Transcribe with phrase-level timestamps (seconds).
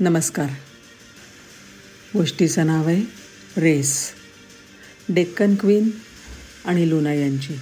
[0.00, 0.50] नमस्कार.
[2.14, 3.02] गोष्टीचं नाव आहे
[3.56, 4.10] रेस.
[5.08, 5.90] डेक्कन क्वीन
[6.64, 7.56] आणि लुना यांची.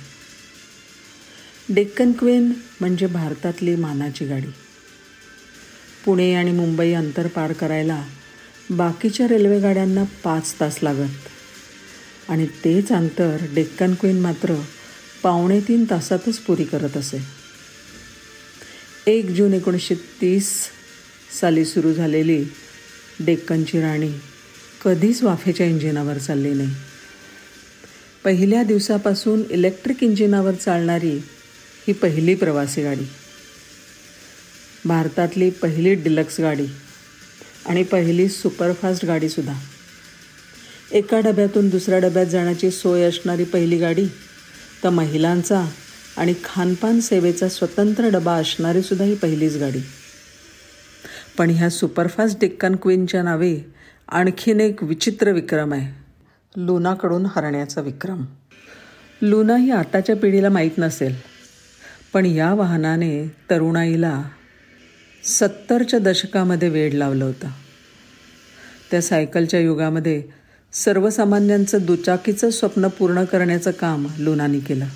[1.68, 4.52] डेक्कन क्वीन म्हणजे भारतातली मानाची गाडी.
[6.04, 8.04] पुणे आणि मुंबई अंतर पार करायला
[8.70, 11.10] बाकीच्या रेल्वेगाड्यांना पाच तास लागत.
[12.28, 14.62] आणि तेच अंतर डेक्कन क्वीन मात्र
[15.22, 17.18] पावणे तीन तासातच पुरी करत असे.
[19.06, 20.68] एक जून एकोणीसशे तीस
[21.30, 22.44] साली सुरू झालेली
[23.20, 24.12] डेक्कनची राणी
[24.84, 26.74] कधीच वाफेच्या इंजिनावर चालली नाही.
[28.24, 31.16] पहिल्या दिवसापासून इलेक्ट्रिक इंजिनावर चालणारी
[31.86, 33.04] ही पहिली प्रवासी गाडी
[34.84, 36.66] भारतातली पहिली डिलक्स गाडी
[37.66, 39.54] आणि पहिली सुपरफास्ट गाडीसुद्धा
[40.92, 44.06] एका डब्यातून दुसऱ्या डब्यात जाण्याची सोय असणारी पहिली गाडी
[44.84, 45.64] तर महिलांचा
[46.16, 49.78] आणि खानपान सेवेचा स्वतंत्र डबा असणारीसुद्धा ही पहिलीच गाडी.
[51.38, 53.58] पण ह्या सुपरफास्ट डेक्कन क्वीनच्या नावे
[54.08, 56.04] आणखीन एक विचित्र विक्रम आहे.
[56.56, 58.24] लुनाकडून हरण्याचा विक्रम.
[59.22, 61.14] लुना ही आताच्या पिढीला माहीत नसेल
[62.12, 64.22] पण या वाहनाने तरुणाईला
[65.24, 67.48] सत्तरच्या दशकामध्ये वेड लावलं होतं.
[68.90, 70.22] त्या सायकलच्या युगामध्ये
[70.72, 74.86] सर्वसामान्यांचं दुचाकीचं स्वप्न पूर्ण करण्याचं काम लुनाने केलं.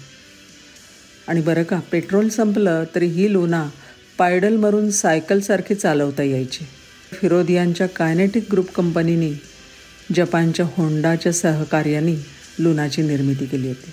[1.28, 3.68] आणि बरं का पेट्रोल संपलं तरी ही लुना
[4.20, 6.66] पायडल मारून सायकलसारखी चालवता यायची.
[7.12, 9.42] फिरोदियांच्या कायनेटिक ग्रुप कंपनीने
[10.14, 12.26] जपानच्या होंडाच्या सहकार्याने
[12.58, 13.90] लुनाची निर्मिती केली होती.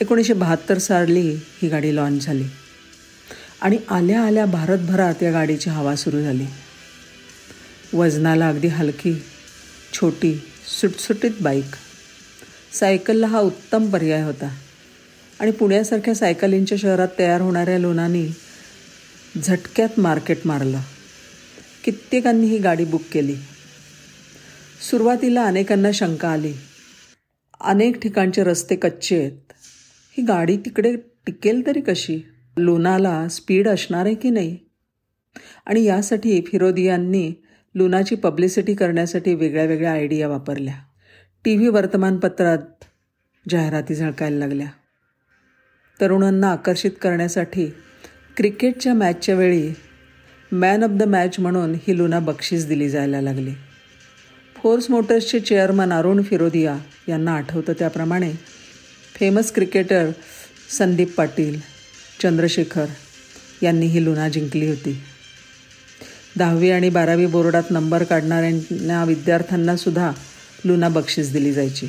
[0.00, 2.44] एकोणीसशे बहात्तर साली ही गाडी लॉन्च झाली.
[3.60, 6.46] आणि आल्या आल्या भारतभरात या गाडीची हवा सुरू झाली.
[7.92, 9.22] वजनाला अगदी हलकी
[9.92, 10.42] छोटी
[10.80, 11.76] सुटसुटीत बाईक.
[12.72, 14.56] सायकलला हा उत्तम पर्याय होता.
[15.40, 18.28] आणि पुण्यासारख्या सायकलींच्या शहरात तयार होणाऱ्या लोनांनी
[19.40, 20.80] झटक्यात मार्केट मारलं.
[21.84, 23.34] कित्येकांनी ही गाडी बुक केली.
[24.90, 26.52] सुरुवातीला अनेकांना शंका आली.
[27.60, 29.32] अनेक ठिकाणचे रस्ते कच्चे आहेत.
[30.18, 32.20] ही गाडी तिकडे टिकेल तरी कशी?
[32.56, 34.58] लुनाला स्पीड असणार आहे की नाही?
[35.66, 37.32] आणि यासाठी फिरोदियांनी
[37.74, 40.74] लुनाची पब्लिसिटी करण्यासाठी वेगळ्या वेगळ्या आयडिया वापरल्या.
[41.44, 42.58] टी व्ही वर्तमानपत्रात
[43.50, 44.66] जाहिराती झळकायला लागल्या.
[46.00, 47.70] तरुणांना आकर्षित करण्यासाठी
[48.36, 49.70] क्रिकेटच्या मॅचच्या वेळी
[50.52, 53.50] मॅन ऑफ द मॅच म्हणून ही लुना बक्षीस दिली जायला लागली.
[54.56, 56.78] फोर्स मोटर्सचे चेअरमन अरुण फिरोदिया
[57.08, 58.32] यांना आठवतं त्याप्रमाणे
[59.14, 60.10] फेमस क्रिकेटर
[60.78, 61.60] संदीप पाटील
[62.22, 62.86] चंद्रशेखर
[63.62, 65.02] यांनी ही लुना जिंकली होती.
[66.38, 70.12] दहावी आणि बारावी बोर्डात नंबर काढणाऱ्यांना विद्यार्थ्यांनासुद्धा
[70.64, 71.88] लुना बक्षीस दिली जायची.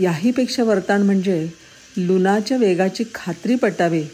[0.00, 1.48] याहीपेक्षा वर्तान म्हणजे
[1.96, 4.04] लुनाच्या वेगाची खात्री पटावी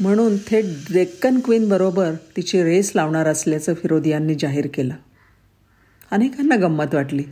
[0.00, 4.94] म्हणून थेट डेक्कन क्वीनबरोबर तिची रेस लावणार असल्याचं फिरोदियांनी जाहीर केलं.
[6.10, 7.22] अनेकांना गंमत वाटली.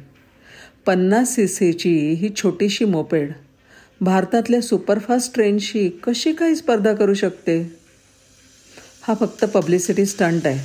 [0.87, 3.32] पन्नास सी सीची ही छोटीशी मोपेड
[4.00, 7.78] भारतातल्या सुपरफास्ट ट्रेनशी कशी काही स्पर्धा करू शकते?
[9.03, 10.59] हा फक्त पब्लिसिटी स्टंट आहे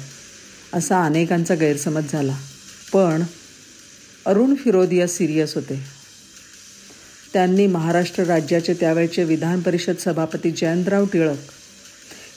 [0.73, 2.37] असा अनेकांचा गैरसमज झाला.
[2.93, 3.23] पण
[4.25, 5.81] अरुण फिरोदिया सिरियस होते.
[7.33, 11.37] त्यांनी महाराष्ट्र राज्याचे त्यावेळचे विधान परिषद सभापती जयंतराव टिळक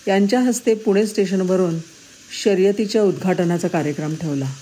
[0.08, 1.78] यांच्या हस्ते पुणे स्टेशनवरून
[2.42, 4.52] शर्यतीच्या उद्घाटनाचा कार्यक्रम ठेवला.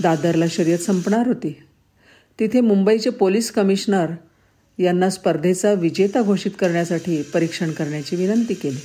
[0.00, 1.62] दादरला शर्यत संपणार होती.
[2.40, 4.06] तिथे मुंबईचे पोलीस कमिशनर
[4.78, 8.78] यांना स्पर्धेचा विजेता घोषित करण्यासाठी परीक्षण करण्याची विनंती केली.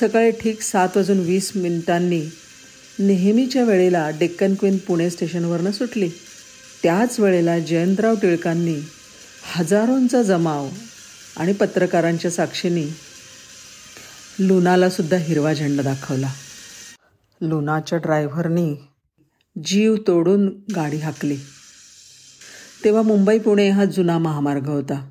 [0.00, 2.22] सकाळी ठीक सात वाजून वीस मिनिटांनी
[2.98, 6.10] नेहमीच्या वेळेला डेक्कन क्वीन पुणे स्टेशनवरनं सुटली.
[6.82, 8.76] त्याच वेळेला जयंतराव टिळकांनी
[9.42, 10.68] हजारोंचा जमाव
[11.36, 13.13] आणि पत्रकारांच्या साक्षीने
[14.38, 16.28] लुनालासुद्धा हिरवा झेंडा दाखवला.
[17.40, 18.76] लुनाच्या ड्रायव्हरनी
[19.64, 21.36] जीव तोडून गाडी हाकली.
[22.84, 25.10] तेव्हा मुंबई पुणे हा जुना महामार्ग होता.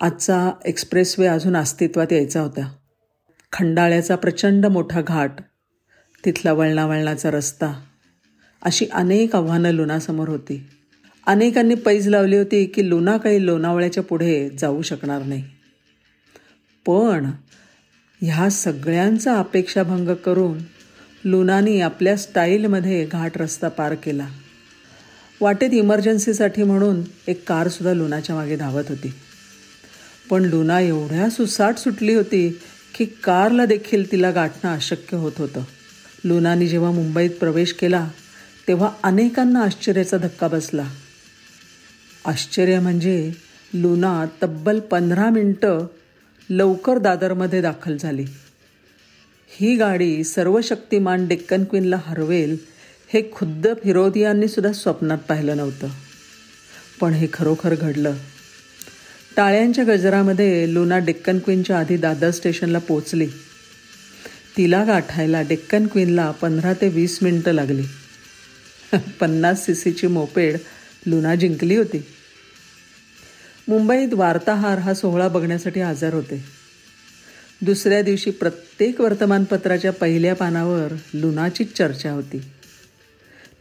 [0.00, 2.72] आजचा एक्सप्रेसवे अजून अस्तित्वात यायचा होता.
[3.52, 5.32] खंडाळ्याचा प्रचंड मोठा घाट
[6.24, 7.72] तिथला वळणावळणाचा रस्ता
[8.62, 10.66] अशी अनेक आव्हानं लुनासमोर होती.
[11.26, 15.44] अनेकांनी पैज लावली होती की लुना काही लोणावळ्याच्या पुढे जाऊ शकणार नाही.
[16.86, 17.30] पण
[18.24, 20.58] ह्या सगळ्यांचा अपेक्षाभंग करून
[21.24, 24.28] लुनानी आपल्या स्टाईलमध्ये घाट रस्ता पार केला.
[25.40, 29.14] वाटेत इमर्जन्सीसाठी म्हणून एक कारसुद्धा लुनाच्या मागे धावत होती.
[30.30, 32.60] पण लुना एवढ्या सुसाट सुटली होती
[32.94, 35.60] की कारला देखील तिला गाठणं अशक्य होत होतं.
[36.24, 38.08] लुनानी जेव्हा मुंबईत प्रवेश केला
[38.68, 40.88] तेव्हा अनेकांना आश्चर्याचा धक्का बसला.
[42.26, 43.32] आश्चर्य म्हणजे
[43.74, 45.86] लुना तब्बल पंधरा मिनटं
[46.50, 48.24] लवकर दादरमध्ये दाखल झाली.
[49.48, 52.56] ही गाडी सर्व शक्तिमान डेक्कन क्वीनला हरवेल
[53.08, 55.88] हे खुद्द फिरोदियांनी सुद्धा स्वप्नात पाहिलं नव्हतं.
[57.00, 58.14] पण हे खरोखर घडलं.
[59.36, 63.26] टाळ्यांच्या गजरामध्ये लुना डेक्कन क्वीनच्या आधी दादर स्टेशनला पोचली
[64.56, 67.82] तिला गाठायला डेक्कन क्वीनला पंधरा ते वीस मिनटं लागली.
[69.20, 70.56] पन्नास सी सीची मोपेड
[71.06, 72.06] लुना जिंकली होती.
[73.68, 76.44] मुंबईत वार्ताहार हा सोहळा बघण्यासाठी हजर होते.
[77.62, 82.38] दुसऱ्या दिवशी प्रत्येक वर्तमानपत्राच्या पहिल्या पानावर लुनाचीच चर्चा होती.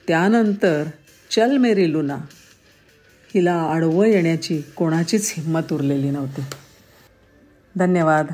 [0.08, 0.84] त्यानंतर
[1.32, 2.18] चल मेरी लुना
[3.36, 6.42] हिला आडवं येण्याची कोणाचीच हिंमत उरलेली नव्हती.
[7.76, 8.26] धन्यवाद.